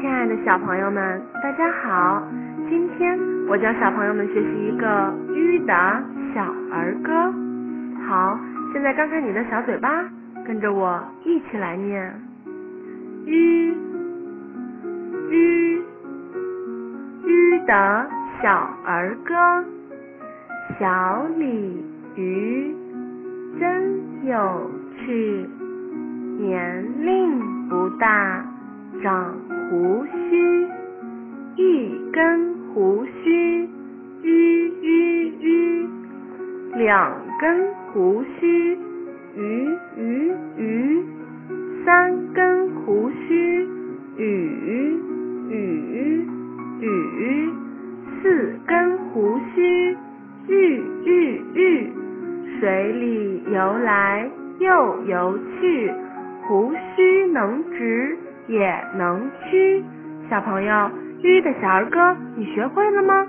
[0.00, 2.26] 亲爱的小朋友们，大家好！
[2.70, 5.74] 今天我教小朋友们学习一个“鱼”的
[6.34, 6.42] 小
[6.72, 7.30] 儿歌。
[8.08, 8.40] 好，
[8.72, 10.02] 现在张开你的小嘴巴，
[10.46, 12.14] 跟着我一起来念：
[13.26, 13.74] 鱼，
[15.28, 15.82] 鱼，
[17.26, 18.06] 鱼的
[18.42, 18.50] 小
[18.86, 19.34] 儿歌。
[20.78, 21.84] 小鲤
[22.16, 22.74] 鱼
[23.60, 25.46] 真有趣，
[26.38, 28.42] 年龄不大。
[29.02, 29.34] 长
[29.70, 30.66] 胡须，
[31.54, 31.62] 一
[32.12, 33.68] 根胡须，
[34.20, 35.86] 吁吁吁；
[36.76, 38.76] 两根胡须，
[39.36, 41.04] 吁吁吁；
[41.84, 43.64] 三根胡须，
[44.16, 44.24] 吁
[45.48, 46.26] 吁
[46.80, 47.48] 吁；
[48.20, 49.96] 四根胡须，
[50.48, 51.92] 吁吁吁。
[52.58, 55.92] 水里游来又游去，
[58.50, 59.84] 也能屈，
[60.28, 60.90] 小朋友，
[61.22, 63.24] 鱼的小儿歌你学会了吗？